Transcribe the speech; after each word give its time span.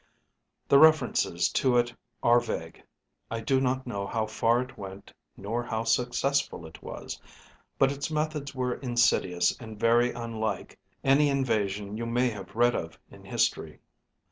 The 0.67 0.79
references 0.79 1.47
to 1.49 1.77
it 1.77 1.93
are 2.23 2.39
vague. 2.39 2.81
I 3.29 3.39
do 3.39 3.61
not 3.61 3.85
know 3.85 4.07
how 4.07 4.25
far 4.25 4.59
it 4.63 4.75
went 4.75 5.13
nor 5.37 5.63
how 5.63 5.83
successful 5.83 6.65
it 6.65 6.81
was, 6.81 7.21
but 7.77 7.91
its 7.91 8.09
methods 8.09 8.55
were 8.55 8.73
insidious 8.79 9.55
and 9.59 9.79
very 9.79 10.11
unlike 10.11 10.79
any 11.03 11.29
invasion 11.29 11.97
you 11.97 12.07
may 12.07 12.31
have 12.31 12.55
read 12.55 12.73
of 12.73 12.97
in 13.11 13.25
history. 13.25 13.79